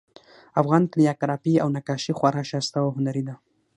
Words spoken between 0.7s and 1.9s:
کالیګرافي او